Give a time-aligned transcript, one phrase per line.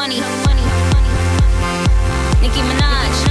[0.00, 0.16] money.
[2.40, 3.29] Nicki Minaj.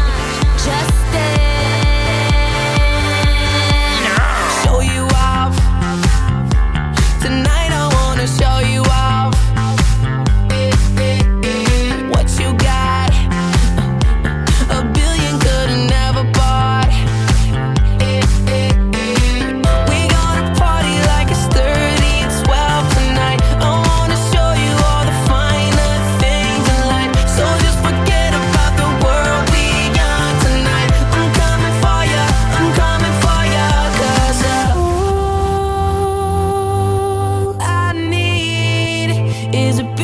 [39.59, 39.98] is a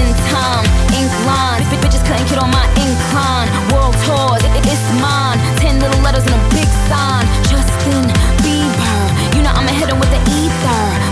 [0.00, 0.64] in time,
[0.96, 1.62] ink line.
[1.82, 2.02] Bitches
[2.38, 3.48] on my incline.
[3.72, 5.38] World tours, it's mine.
[5.58, 7.24] Ten little letters a big sign.
[7.48, 8.04] Justin
[8.42, 9.00] Bieber,
[9.34, 11.10] you know I'ma hit him with the ether.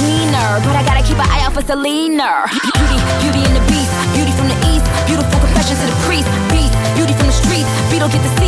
[0.00, 2.48] Wiener, but I gotta keep an eye out for Selena.
[2.50, 7.12] Beauty, beauty the beast, beauty from the east, beautiful confession to the priest, beast, beauty
[7.14, 7.68] from the streets.
[7.90, 8.39] Beetle get the